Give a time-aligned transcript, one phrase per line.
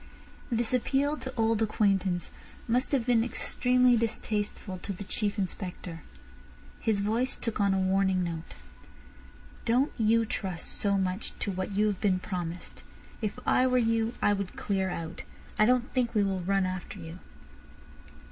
[0.51, 2.31] This appeal to old acquaintance
[2.67, 6.01] must have been extremely distasteful to the Chief Inspector.
[6.79, 8.55] His voice took on a warning note.
[9.63, 12.81] "Don't you trust so much to what you have been promised.
[13.21, 15.21] If I were you I would clear out.
[15.59, 17.19] I don't think we will run after you."